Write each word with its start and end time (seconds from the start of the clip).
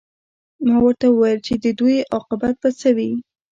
ما 0.65 0.75
ورته 0.83 1.05
وویل 1.09 1.39
چې 1.47 1.53
د 1.63 1.65
دوی 1.79 1.97
عاقبت 2.15 2.55
به 2.61 2.69
څه 2.79 2.89
وي 2.97 3.11